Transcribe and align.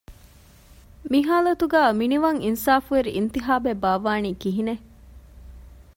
މި 1.11 1.19
ހާލަތުގައި 1.27 1.91
މިނިވަން 1.99 2.39
އިންސާފުވެރި 2.45 3.11
އިންތިހާބެއް 3.13 3.81
ބާއްވާނީ 3.83 4.31
ކިހިނެއް؟ 4.41 4.83